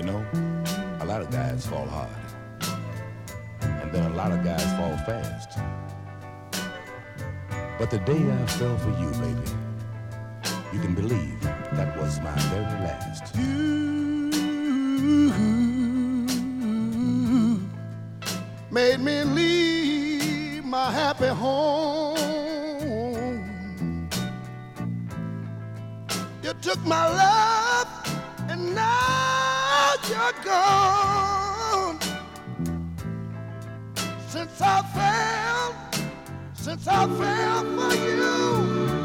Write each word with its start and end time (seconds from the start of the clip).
You 0.00 0.06
know, 0.06 0.24
a 1.02 1.04
lot 1.04 1.20
of 1.20 1.30
guys 1.30 1.66
fall 1.66 1.86
hard, 1.86 2.08
and 3.60 3.92
then 3.92 4.10
a 4.10 4.14
lot 4.14 4.32
of 4.32 4.42
guys 4.42 4.64
fall 4.78 4.96
fast. 5.04 5.58
But 7.78 7.90
the 7.90 7.98
day 7.98 8.32
I 8.32 8.46
fell 8.46 8.78
for 8.78 8.88
you, 8.98 9.10
baby, 9.20 9.50
you 10.72 10.80
can 10.80 10.94
believe 10.94 11.38
that 11.42 11.94
was 11.98 12.18
my 12.20 12.34
very 12.48 12.80
last. 12.80 13.36
You 13.36 14.30
made 18.70 19.00
me 19.00 19.24
leave 19.24 20.64
my 20.64 20.90
happy 20.90 21.26
home. 21.26 22.16
You 26.42 26.54
took 26.62 26.82
my 26.86 27.06
love 27.06 27.59
you're 30.20 30.44
gone. 30.44 31.98
Since 34.28 34.60
I 34.60 34.82
fell, 34.94 35.74
since 36.54 36.86
I 36.86 37.06
fell 37.06 37.64
for 37.76 37.94
you. 37.94 38.99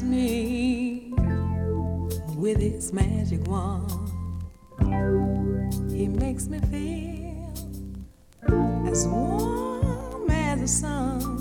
me 0.00 1.12
with 2.36 2.58
his 2.60 2.92
magic 2.92 3.46
wand. 3.46 3.90
He 5.92 6.08
makes 6.08 6.46
me 6.46 6.58
feel 6.60 7.52
as 8.88 9.06
warm 9.06 10.30
as 10.30 10.60
the 10.60 10.68
sun. 10.68 11.31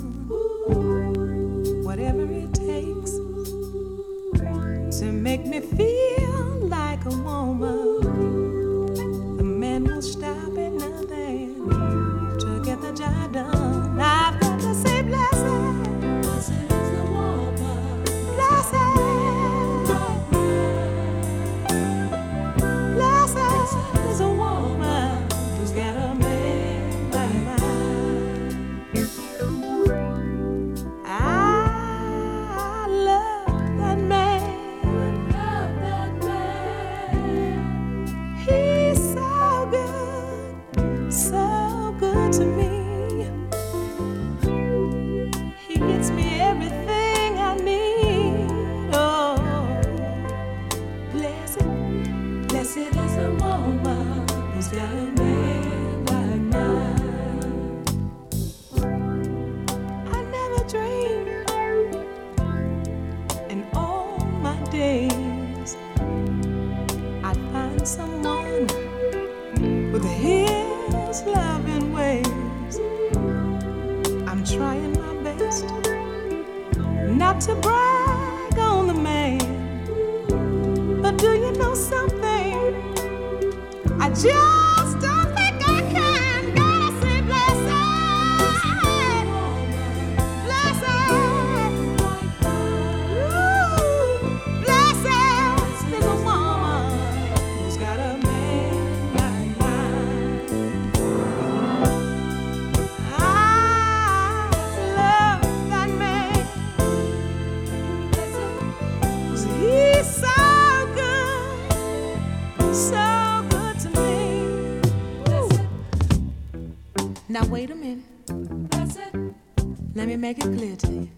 make 120.21 120.37
it 120.37 120.55
clear 120.55 120.75
to 120.75 120.87
you. 120.87 121.09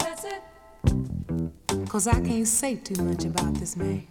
It. 0.00 0.40
Cause 1.90 2.06
I 2.06 2.18
can't 2.22 2.48
say 2.48 2.76
too 2.76 3.02
much 3.04 3.26
about 3.26 3.52
this 3.54 3.76
man. 3.76 4.06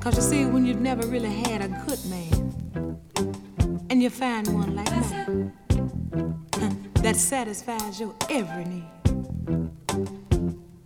Cause 0.00 0.14
you 0.14 0.22
see, 0.22 0.44
when 0.46 0.64
you've 0.64 0.80
never 0.80 1.04
really 1.08 1.30
had 1.30 1.62
a 1.62 1.68
good 1.86 1.98
man, 2.06 3.00
and 3.90 4.00
you 4.00 4.08
find 4.08 4.46
one 4.54 4.76
like 4.76 4.88
that, 4.88 5.28
me, 5.28 5.50
that 7.02 7.16
satisfies 7.16 7.98
your 7.98 8.14
every 8.30 8.64
need, 8.64 8.84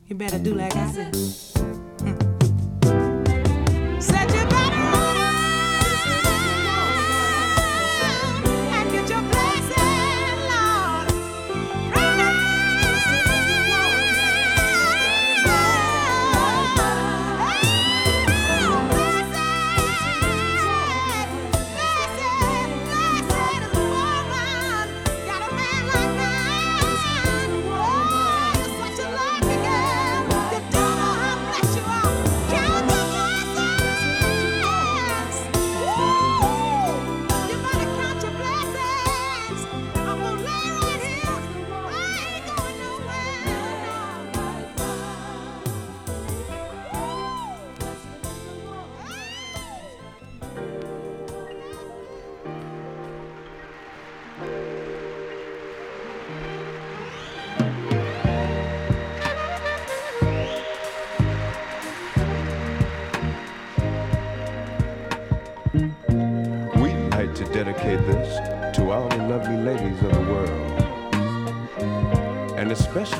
you 0.06 0.16
better 0.16 0.38
do 0.38 0.54
like 0.54 0.74
I 0.74 0.90
said. 0.90 1.43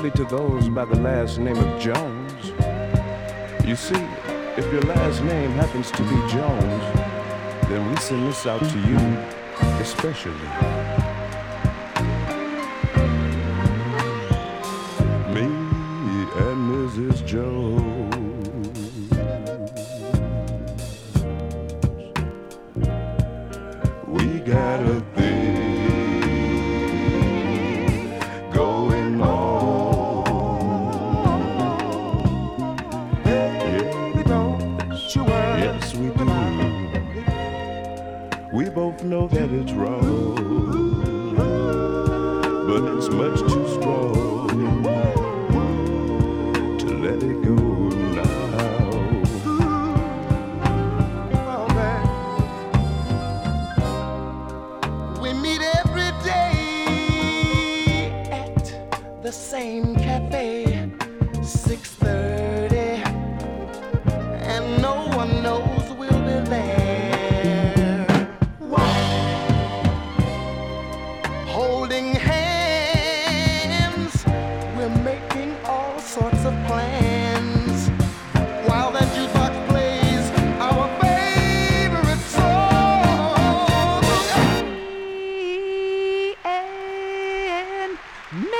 Especially 0.05 0.25
to 0.25 0.35
those 0.35 0.69
by 0.69 0.85
the 0.85 0.99
last 0.99 1.39
name 1.39 1.57
of 1.57 1.81
Jones. 1.81 2.51
You 3.65 3.75
see, 3.75 4.01
if 4.57 4.71
your 4.71 4.81
last 4.81 5.23
name 5.23 5.51
happens 5.51 5.89
to 5.91 6.03
be 6.03 6.15
Jones, 6.31 6.83
then 7.69 7.89
we 7.89 7.95
send 7.97 8.27
this 8.27 8.45
out 8.45 8.61
to 8.61 8.79
you 8.79 8.97
especially. 9.81 10.84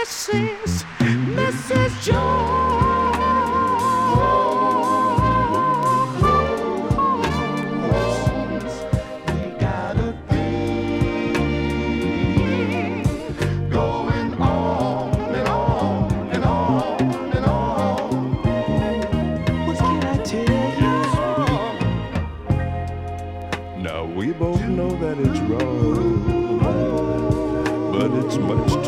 Mrs. 0.05 0.85
Mrs. 1.33 1.91
Jones. 2.03 3.15
we 9.33 9.39
got 9.59 9.97
a 9.97 10.13
thing 10.29 11.41
going 13.71 14.33
on 14.39 15.33
and 15.33 15.47
on 15.47 16.11
and 16.35 16.45
on 16.45 17.01
and 17.35 17.45
on. 17.45 18.35
What 19.65 19.77
can 19.79 20.03
I 20.03 20.17
tell 20.23 20.69
you? 20.83 20.95
Now 23.81 24.05
we 24.05 24.33
both 24.33 24.61
know 24.65 24.91
that 24.99 25.17
it's 25.17 25.39
wrong, 25.49 26.59
but 27.91 28.11
it's 28.23 28.37
much 28.37 28.84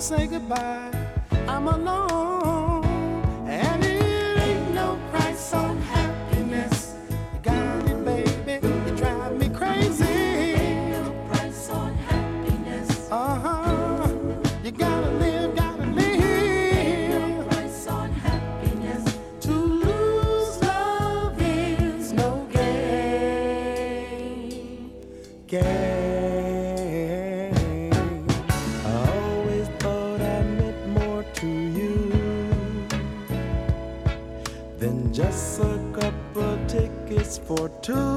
say 0.00 0.26
goodbye. 0.26 0.90
I'm 1.46 1.68
alone. 1.68 2.39
for 37.56 37.68
two. 37.82 38.09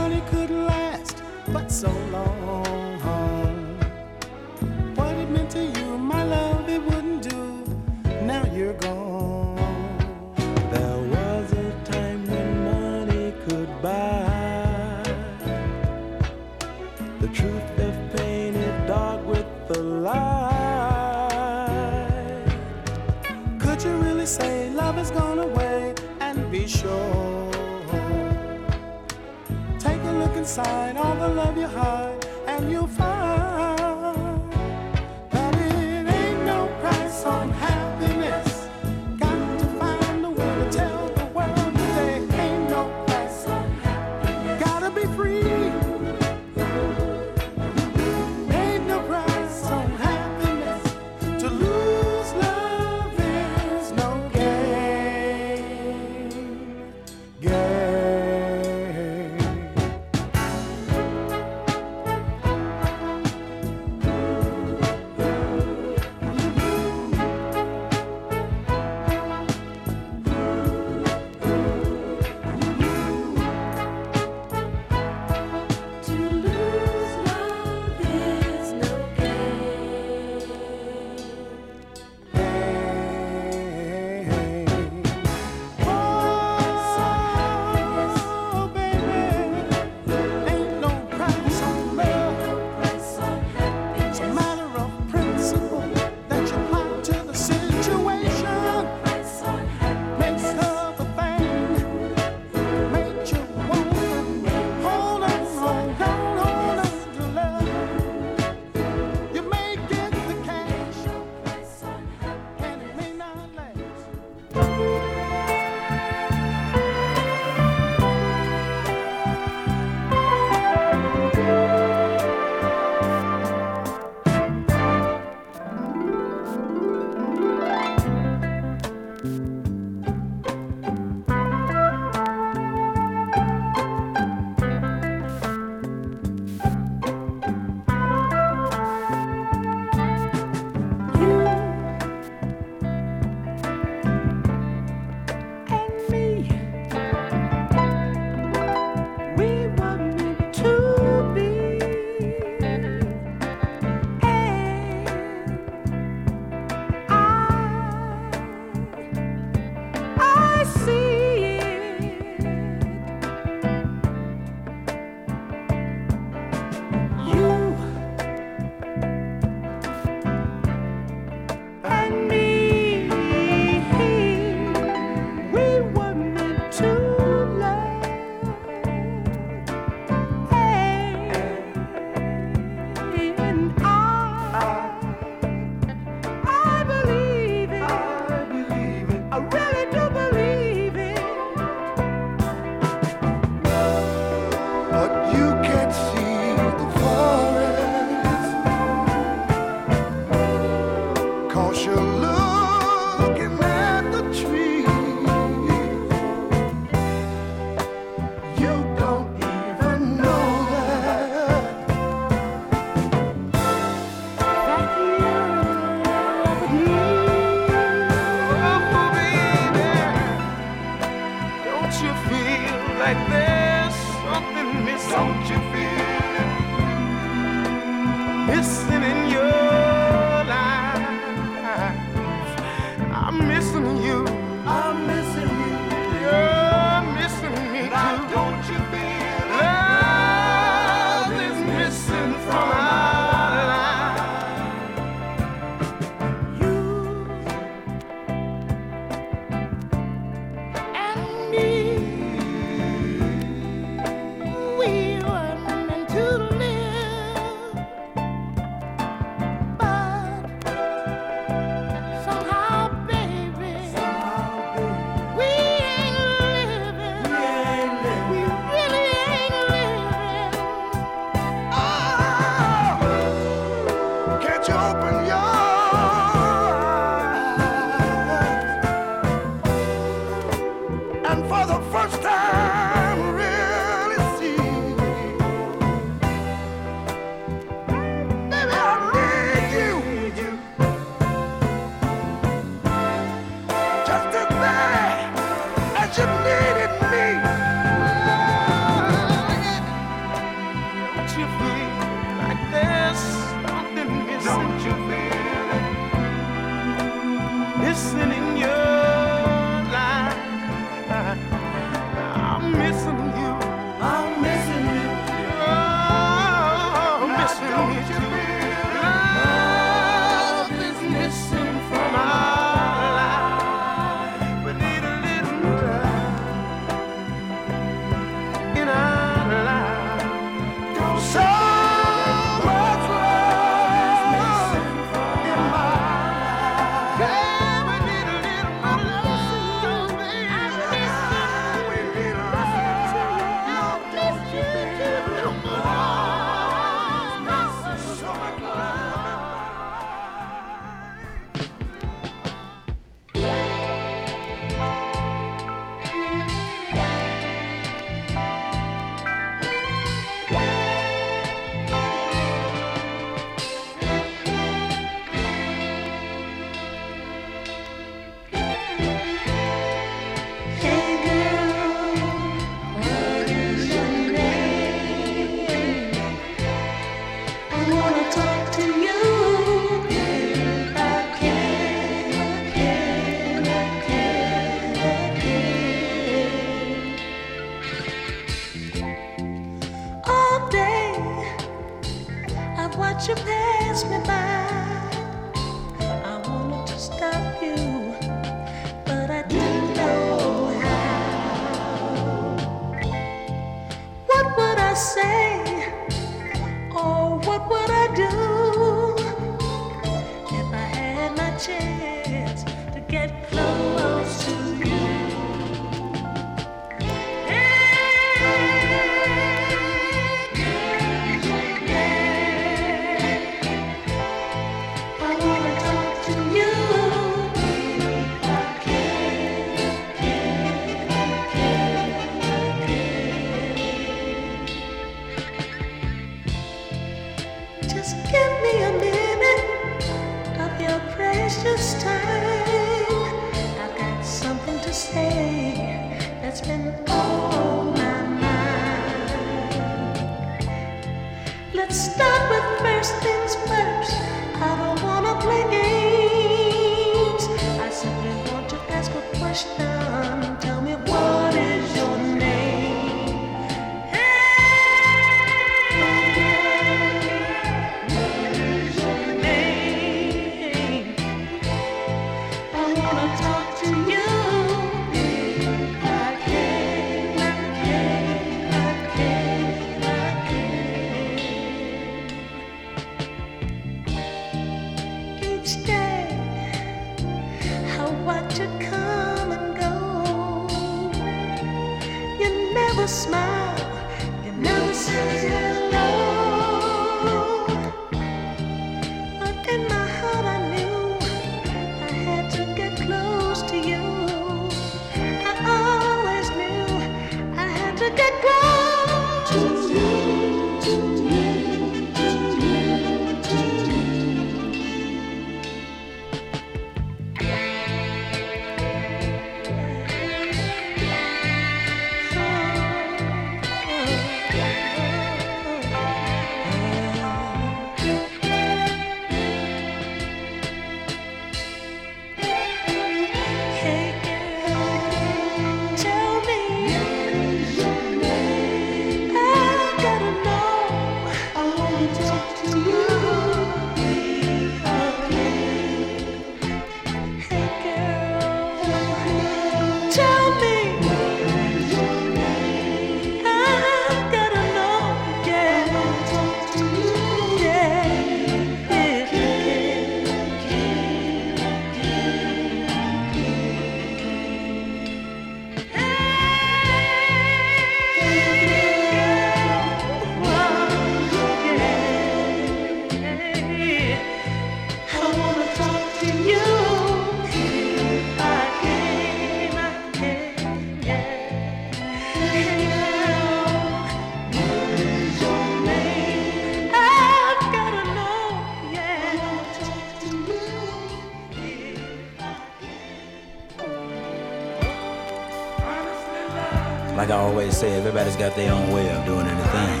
Like 597.16 597.30
I 597.30 597.38
always 597.38 597.74
say, 597.74 597.94
everybody's 597.94 598.36
got 598.36 598.54
their 598.54 598.70
own 598.70 598.92
way 598.92 599.08
of 599.10 599.24
doing 599.24 599.46
anything. 599.46 600.00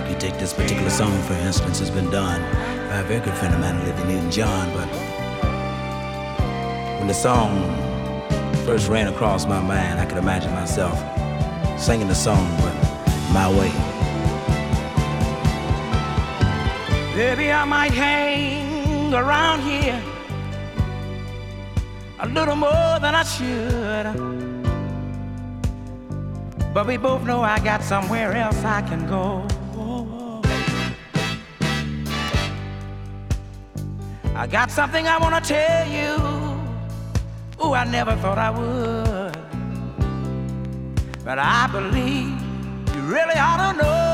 If 0.00 0.10
you 0.10 0.16
take 0.18 0.38
this 0.38 0.54
particular 0.54 0.88
song, 0.88 1.12
for 1.22 1.34
instance, 1.34 1.80
it's 1.80 1.90
been 1.90 2.10
done 2.10 2.40
by 2.88 3.00
a 3.00 3.04
very 3.04 3.20
good 3.20 3.34
friend 3.34 3.54
of 3.54 3.60
mine 3.60 3.84
living 3.84 4.10
in 4.10 4.30
John, 4.30 4.72
but 4.72 4.88
when 6.98 7.06
the 7.06 7.14
song 7.14 7.50
first 8.64 8.88
ran 8.88 9.08
across 9.08 9.46
my 9.46 9.60
mind, 9.60 10.00
I 10.00 10.06
could 10.06 10.16
imagine 10.16 10.52
myself 10.52 10.98
singing 11.78 12.08
the 12.08 12.14
song, 12.14 12.48
but 12.62 12.74
my 13.32 13.50
way. 13.50 13.70
Baby, 17.14 17.52
I 17.52 17.64
might 17.66 17.92
hang 17.92 19.12
around 19.12 19.60
here 19.60 20.02
a 22.20 22.26
little 22.26 22.56
more 22.56 22.98
than 23.00 23.14
I 23.14 23.22
should. 23.22 24.35
But 26.76 26.86
we 26.86 26.98
both 26.98 27.24
know 27.24 27.40
I 27.40 27.58
got 27.58 27.82
somewhere 27.82 28.34
else 28.34 28.62
I 28.62 28.82
can 28.82 29.06
go. 29.08 29.46
I 34.34 34.46
got 34.46 34.70
something 34.70 35.08
I 35.08 35.16
want 35.16 35.42
to 35.42 35.54
tell 35.54 35.88
you. 35.88 36.16
Oh, 37.58 37.72
I 37.72 37.84
never 37.84 38.14
thought 38.16 38.36
I 38.36 38.50
would. 38.50 39.38
But 41.24 41.38
I 41.38 41.66
believe 41.72 42.38
you 42.94 43.00
really 43.10 43.38
ought 43.38 43.72
to 43.72 43.78
know, 43.82 44.05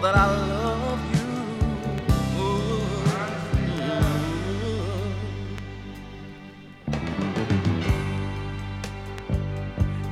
that 0.00 0.16
I 0.16 0.26
love 0.26 1.00
you. 1.14 1.20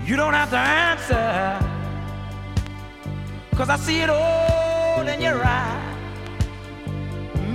You 0.06 0.16
don't 0.16 0.34
have 0.34 0.50
to 0.50 0.58
answer, 0.58 1.58
cause 3.56 3.70
I 3.70 3.76
see 3.76 4.00
it 4.00 4.10
all 4.10 5.08
in 5.08 5.20
your 5.22 5.42
eyes. 5.44 5.96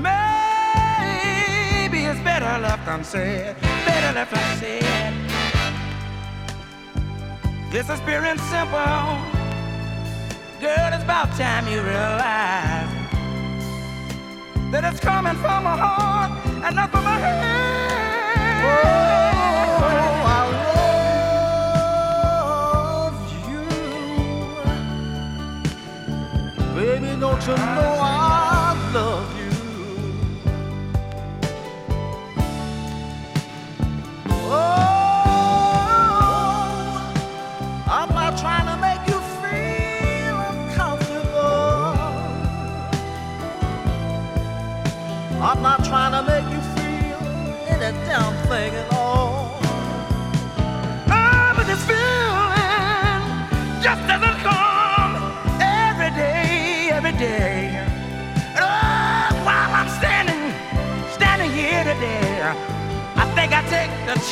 Maybe 0.01 2.05
it's 2.05 2.19
better 2.21 2.57
left 2.59 2.87
unsaid, 2.87 3.55
better 3.85 4.13
left 4.13 4.33
unsaid. 4.33 5.13
This 7.71 7.89
experience 7.89 8.41
simple. 8.43 9.32
Girl, 10.63 10.93
it's 10.93 11.03
about 11.03 11.29
time 11.35 11.67
you 11.67 11.81
realize 11.81 12.87
that 14.71 14.85
it's 14.85 15.01
coming 15.01 15.35
from 15.35 15.65
my 15.65 15.75
heart 15.75 16.31
and 16.63 16.73
not 16.77 16.89
from 16.89 17.03
my 17.03 17.17
head. 17.19 18.63
Oh. 18.63 19.03
Baby, 26.75 27.19
don't 27.19 27.41
you 27.45 27.55
know 27.57 28.02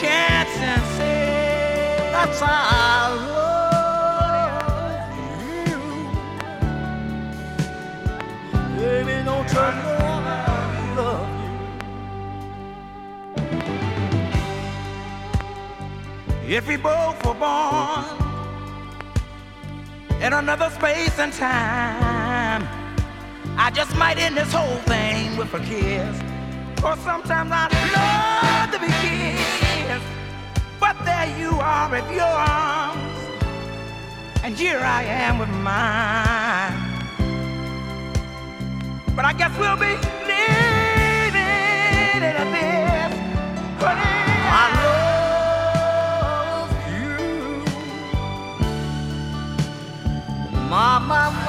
chance 0.01 0.57
and 0.57 0.81
say 0.97 2.09
that's 2.11 2.39
how 2.39 2.47
I 2.49 3.07
love 3.37 5.11
you. 5.67 5.79
Baby, 8.81 9.15
don't 9.23 9.55
I 9.55 9.67
love 10.97 11.29
you. 16.47 16.55
If 16.57 16.63
we 16.67 16.75
both 16.77 17.17
were 17.25 17.35
born 17.35 18.03
in 20.21 20.33
another 20.33 20.69
space 20.71 21.19
and 21.19 21.31
time, 21.31 22.67
I 23.55 23.69
just 23.71 23.95
might 23.95 24.17
end 24.17 24.35
this 24.35 24.51
whole 24.51 24.79
thing 24.93 25.37
with 25.37 25.53
a 25.53 25.59
kiss. 25.59 26.19
Or 26.83 26.97
sometimes 26.97 27.51
I 27.53 27.67
love 27.93 28.71
to 28.73 28.79
be 28.79 28.87
kissed, 29.03 29.60
there 31.11 31.29
you 31.37 31.51
are 31.59 31.87
with 31.95 32.09
your 32.19 32.35
arms, 32.57 33.17
and 34.43 34.51
here 34.57 34.83
I 34.99 35.01
am 35.03 35.33
with 35.41 35.53
mine. 35.69 36.79
But 39.15 39.25
I 39.25 39.33
guess 39.39 39.53
we'll 39.61 39.81
be 39.89 39.93
living 40.31 41.43
in 42.29 42.35
a 42.43 42.45
this, 42.55 43.13
honey. 43.81 44.21
I 44.59 44.65
love 44.85 46.71
My, 50.71 50.99
my, 51.11 51.40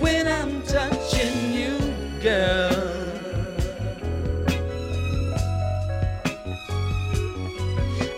when 0.00 0.26
I'm 0.26 0.62
touching 0.62 1.52
you, 1.52 1.78
girl. 2.22 2.70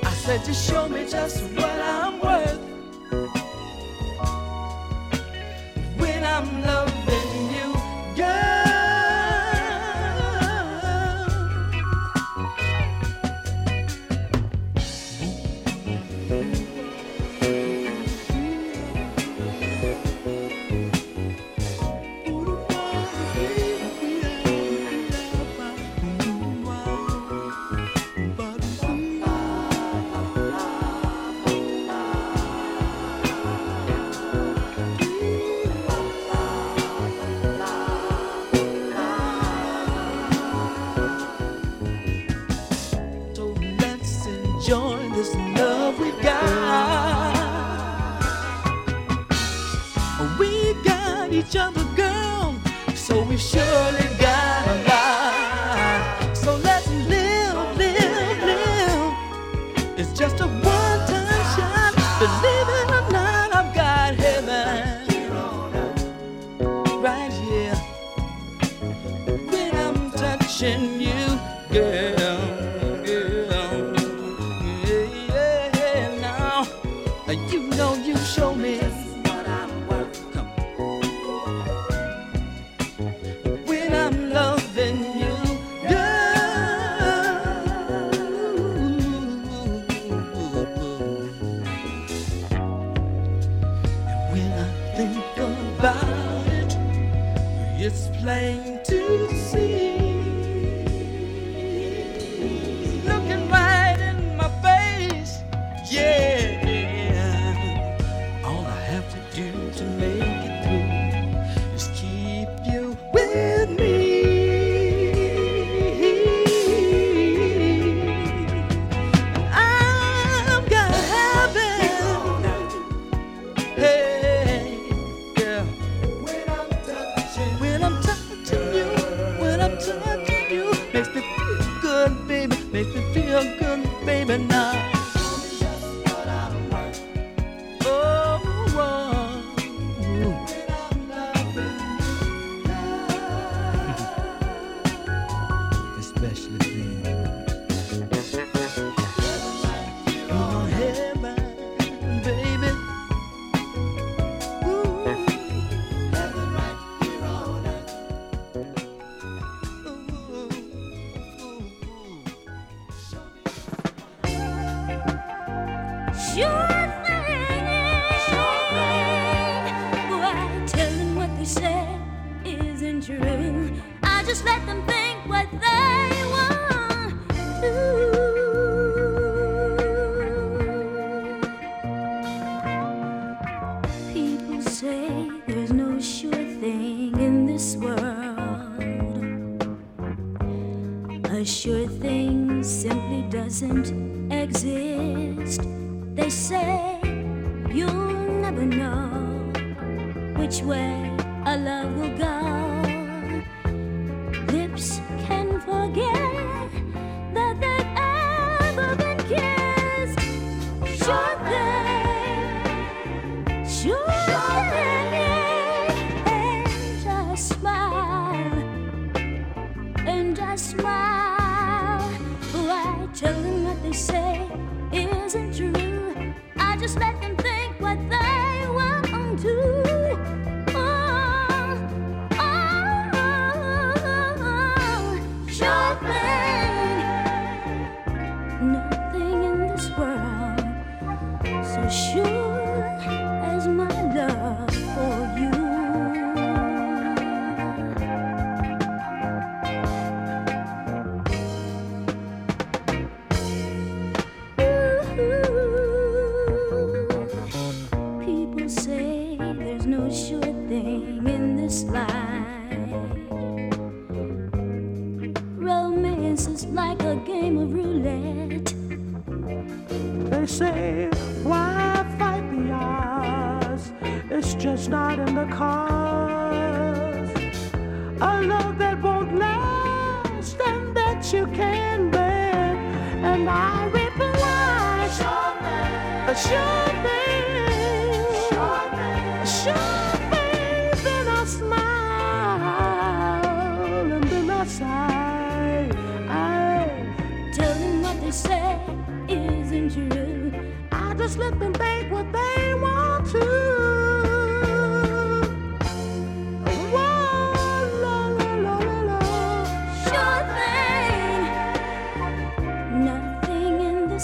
I 0.03 0.11
said, 0.25 0.45
just 0.45 0.69
show 0.69 0.89
me 0.89 1.09
just 1.09 1.43
what 1.55 1.81
I'm. 1.81 2.06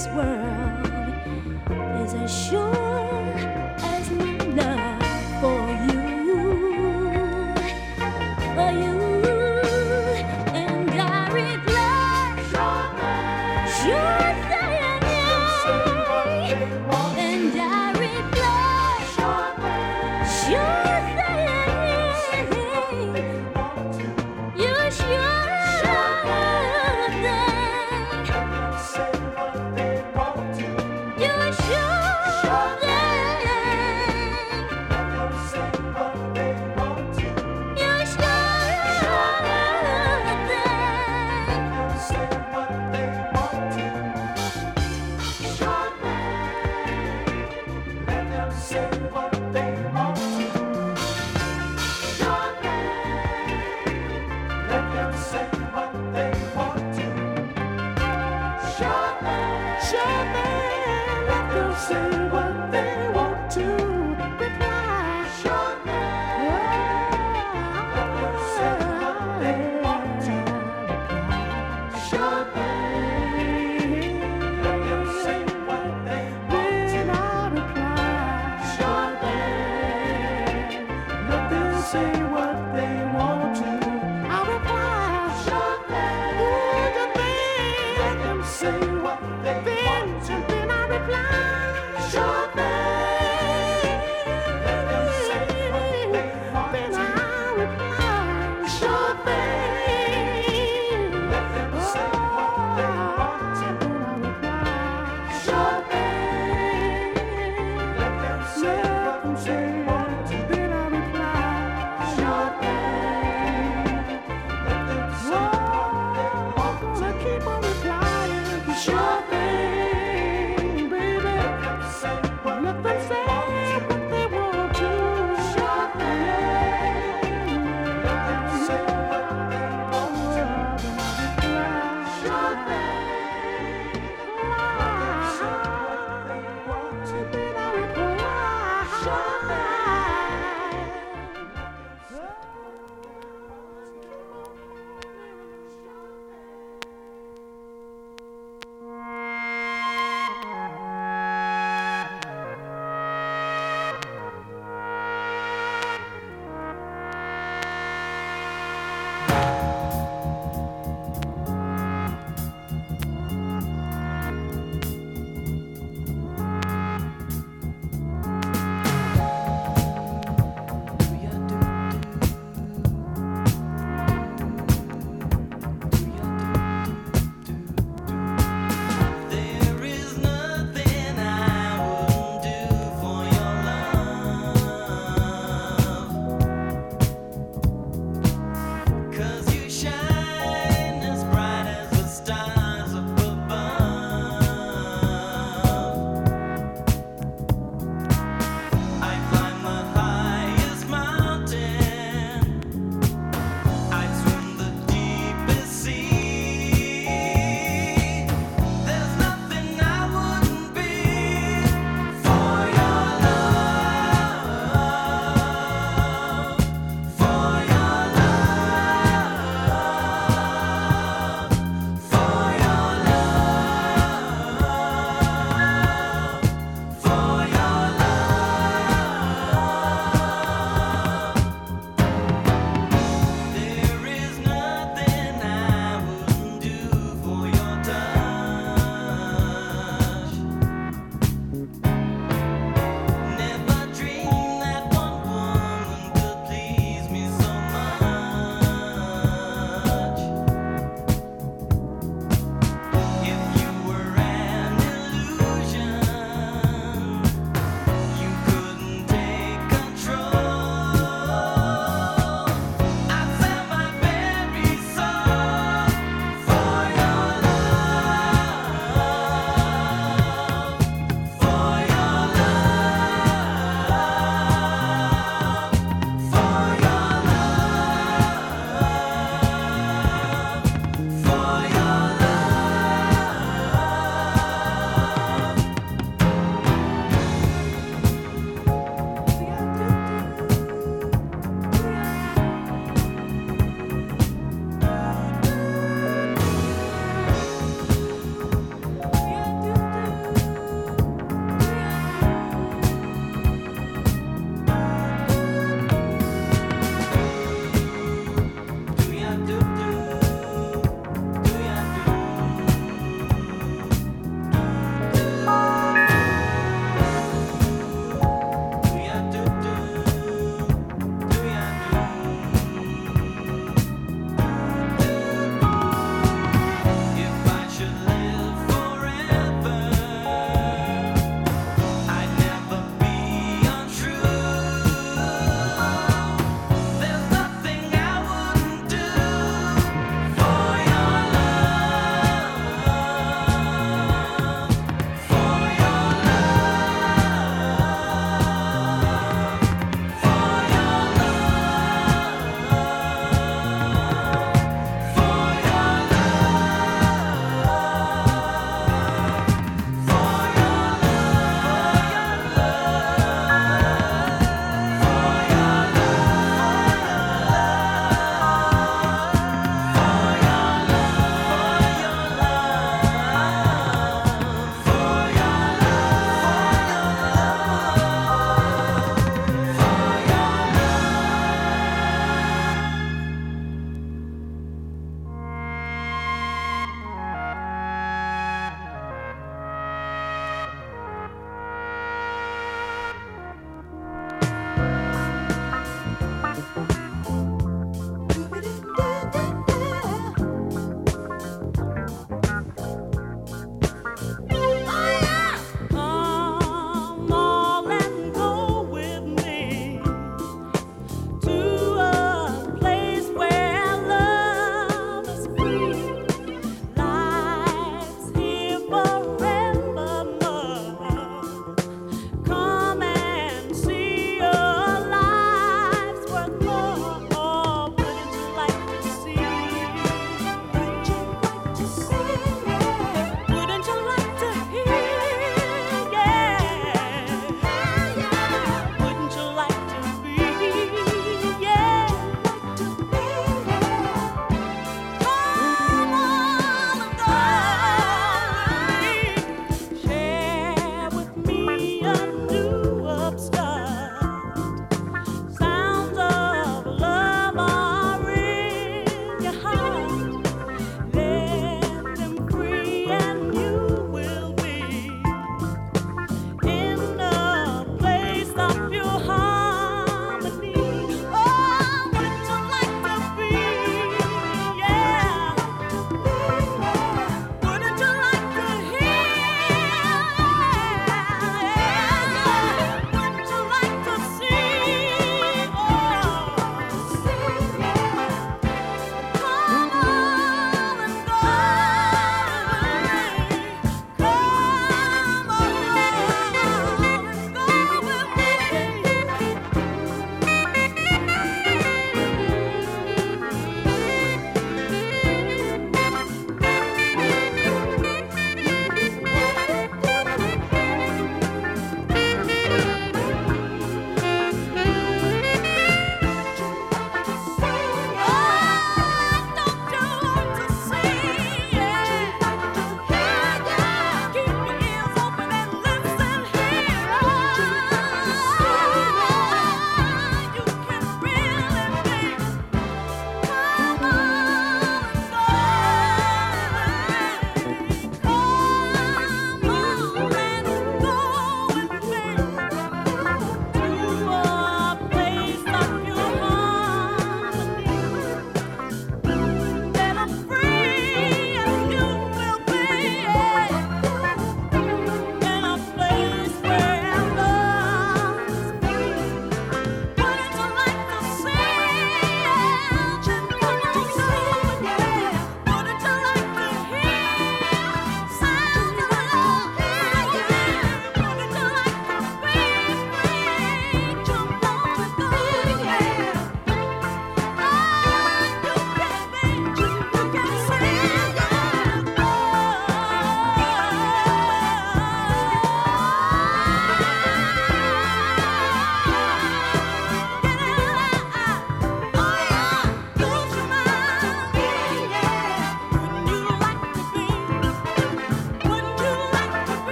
This 0.00 0.08
world 0.14 0.29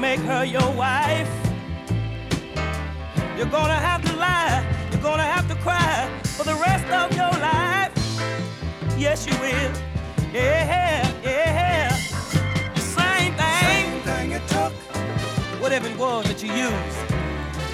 make 0.00 0.20
her 0.20 0.44
your 0.44 0.70
wife. 0.72 1.30
You're 3.36 3.52
gonna 3.58 3.74
have 3.74 4.02
to 4.06 4.16
lie, 4.16 4.64
you're 4.90 5.02
gonna 5.02 5.22
have 5.22 5.46
to 5.48 5.54
cry 5.56 6.08
for 6.24 6.44
the 6.44 6.54
rest 6.54 6.86
of 6.90 7.14
your 7.14 7.30
life. 7.38 7.92
Yes, 8.98 9.26
you 9.26 9.34
will. 9.38 9.72
Yeah, 10.32 11.06
yeah. 11.22 11.88
Same 12.76 13.34
thing. 13.34 13.62
Same 13.62 14.00
thing 14.00 14.32
it 14.32 14.48
took. 14.48 14.72
Whatever 15.60 15.88
it 15.88 15.98
was 15.98 16.24
that 16.28 16.42
you 16.42 16.50
used. 16.50 17.00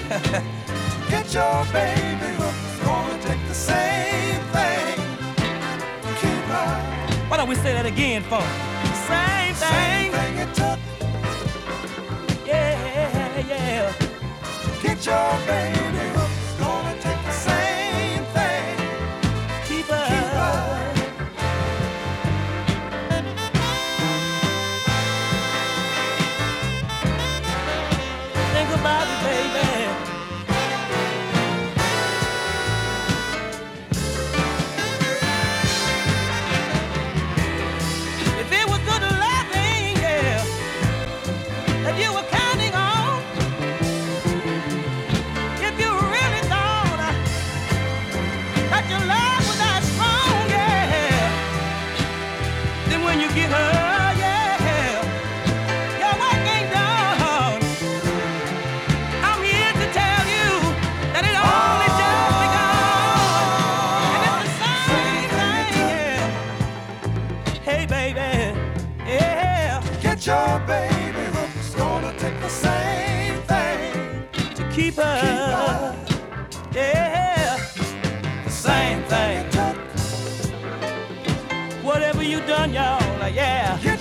to 0.09 1.09
Get 1.09 1.33
your 1.33 1.63
baby 1.71 2.29
hooked. 2.35 2.83
Gonna 2.83 3.23
take 3.23 3.47
the 3.47 3.53
same 3.53 4.41
thing. 4.55 4.99
Keep 6.19 6.43
her. 6.51 7.29
Why 7.29 7.37
don't 7.37 7.47
we 7.47 7.55
say 7.55 7.71
that 7.73 7.85
again, 7.85 8.21
folks? 8.23 8.45
Same 9.07 9.55
thing. 9.55 10.11
Same 10.11 10.11
thing 10.11 10.37
it 10.39 10.53
took. 10.53 10.96
your 15.07 15.39
baby. 15.47 15.86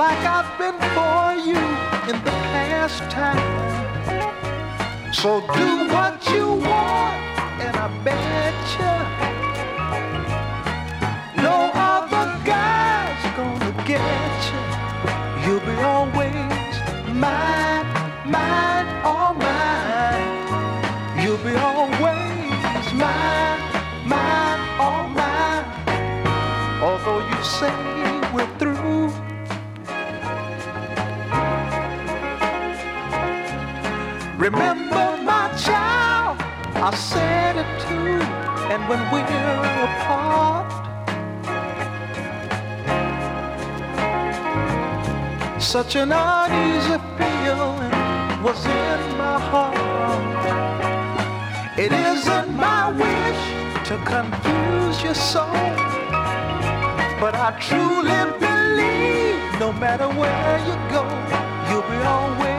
like 0.00 0.24
I've 0.24 0.50
been 0.58 0.78
for 0.96 1.24
you 1.46 1.60
in 2.10 2.16
the 2.24 2.36
past 2.54 3.00
time. 3.10 3.36
So 5.12 5.40
do 5.52 5.89
when 38.90 39.02
we're 39.12 39.84
apart. 39.86 40.68
Such 45.62 45.94
an 45.94 46.10
uneasy 46.10 46.98
feeling 47.16 47.92
was 48.42 48.60
in 48.66 49.00
my 49.22 49.38
heart. 49.50 50.28
It 51.78 51.92
isn't 51.92 52.48
my 52.56 52.90
wish 53.04 53.42
to 53.88 53.94
confuse 54.12 54.96
your 55.04 55.18
soul, 55.32 55.68
but 57.22 57.34
I 57.46 57.50
truly 57.68 58.20
believe 58.42 59.60
no 59.60 59.72
matter 59.72 60.08
where 60.20 60.56
you 60.68 60.76
go, 60.94 61.04
you'll 61.68 61.88
be 61.92 61.98
always. 62.14 62.49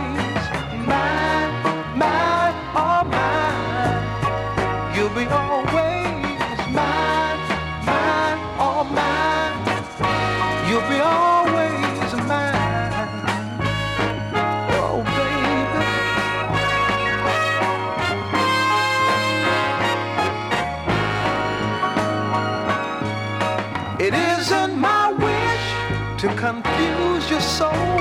confuse 26.82 27.30
your 27.30 27.42
soul. 27.42 27.98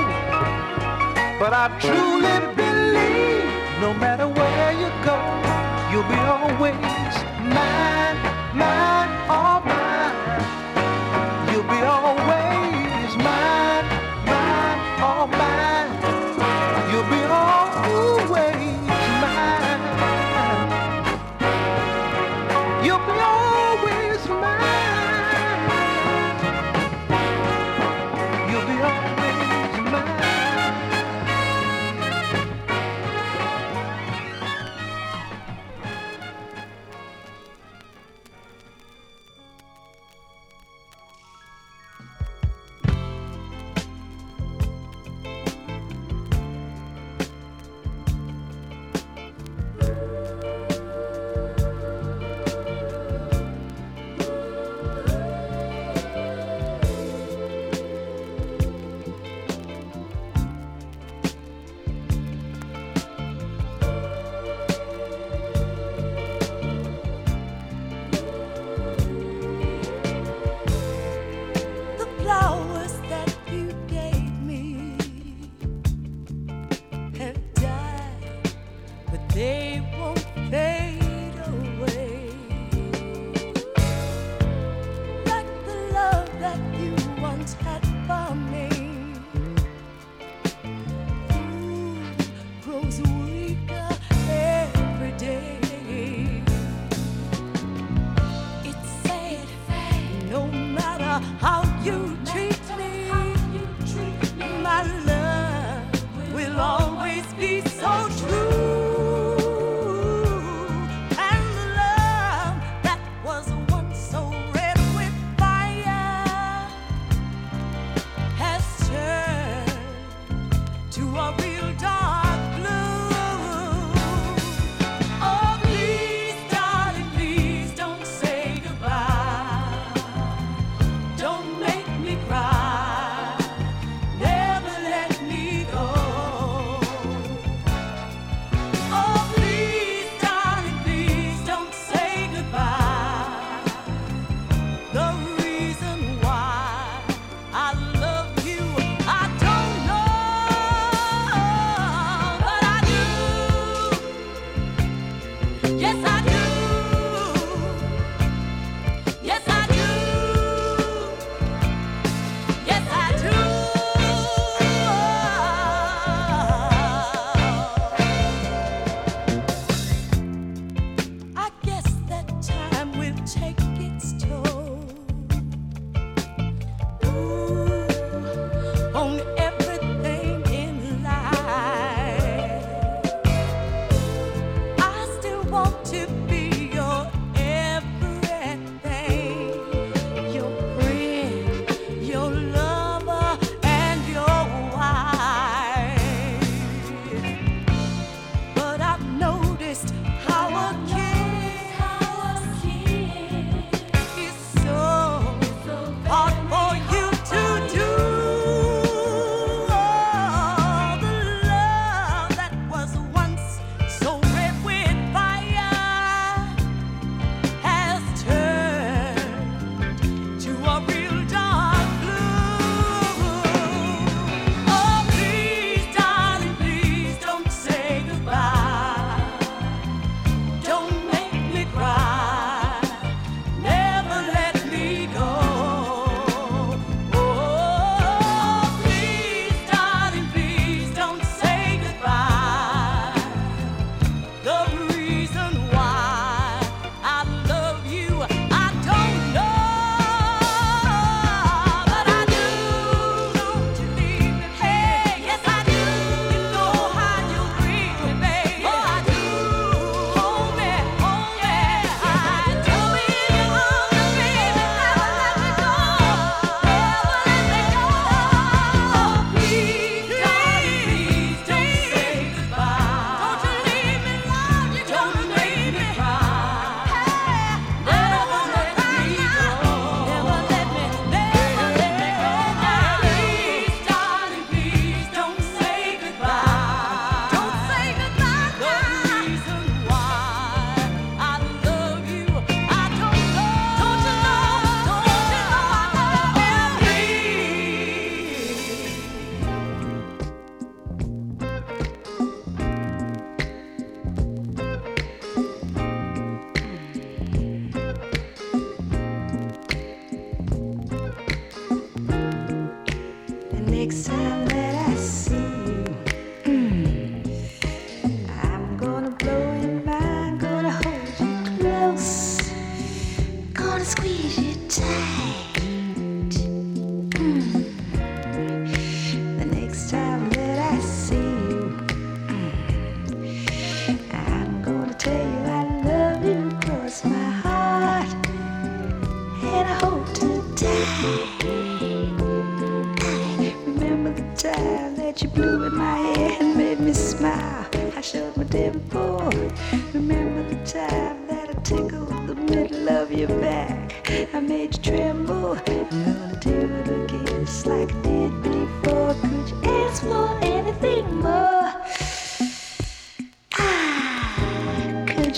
But 1.39 1.53
I 1.53 1.69
truly 1.79 2.37
believe 2.55 3.81
no 3.81 3.93
matter 3.93 4.27
where 4.27 4.71
you 4.73 4.89
go, 5.03 5.17
you'll 5.91 6.09
be 6.09 6.15
always. 6.15 7.00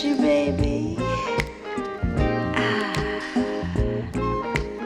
you, 0.02 0.16
baby. 0.16 0.96
Ah. 2.56 3.20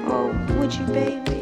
Oh, 0.07 0.57
would 0.57 0.73
you, 0.73 0.85
baby? 0.87 1.36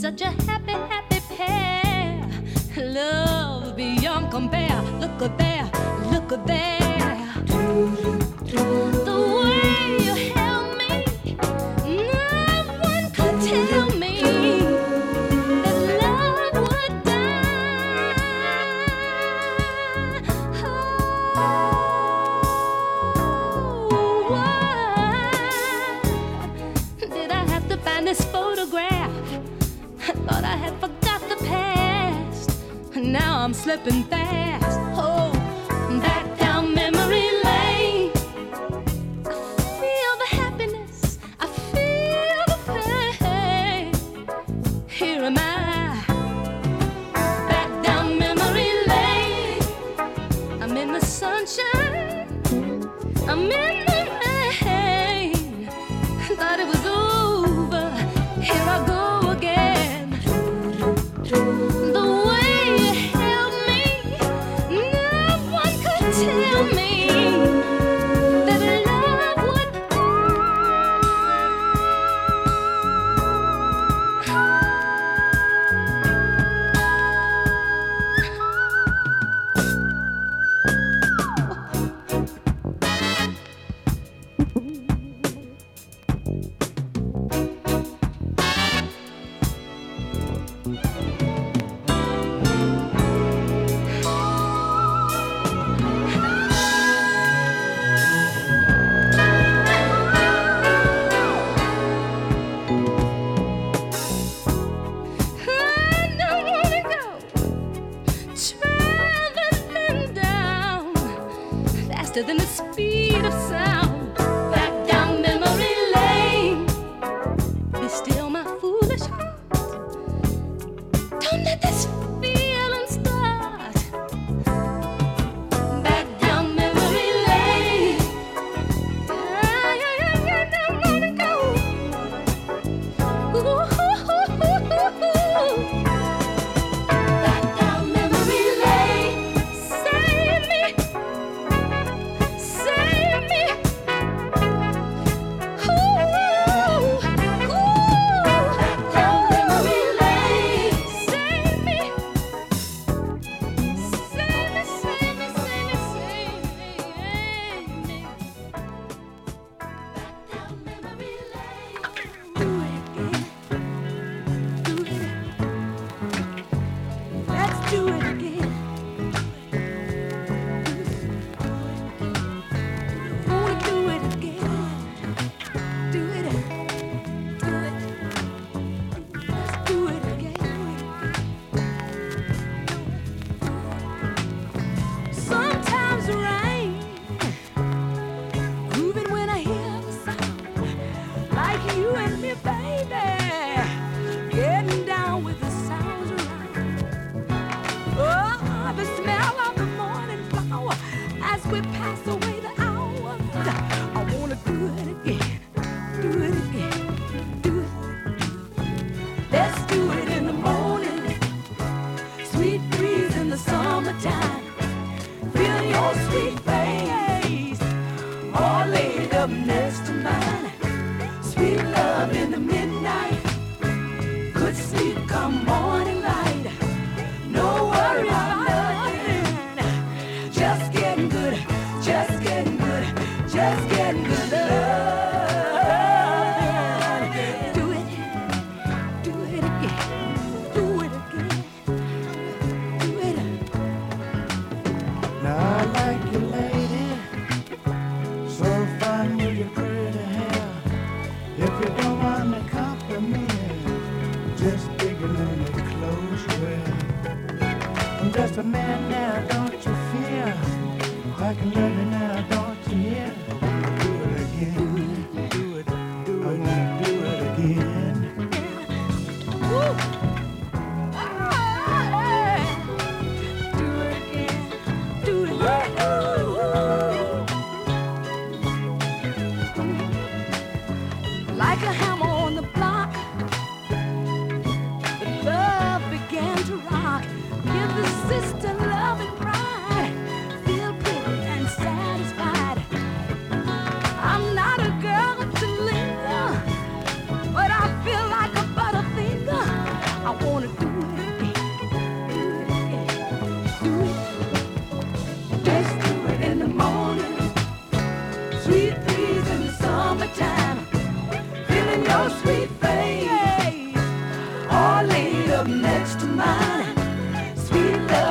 such 0.00 0.22
a 0.22 0.30
happy, 0.48 0.72
happy 0.72 1.20
pair. 1.36 2.26
Love 2.78 3.76
beyond 3.76 4.30
compare. 4.30 4.80
Look 4.98 5.20
at 5.20 5.36
there, 5.36 5.70
look 6.10 6.32
at 6.32 6.46
there. 6.46 6.89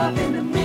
Got 0.10 0.16
the 0.16 0.42
news 0.42 0.59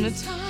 the 0.00 0.10
top, 0.10 0.49